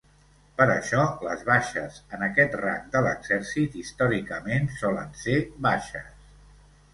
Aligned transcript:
Per 0.59 0.65
això 0.75 1.01
les 1.25 1.43
baixes 1.49 1.99
en 2.17 2.23
aquest 2.27 2.55
rang 2.61 2.87
de 2.95 3.03
l’exèrcit, 3.09 3.77
històricament, 3.83 4.67
solen 4.81 5.13
ser 5.27 5.37
baixes. 5.69 6.11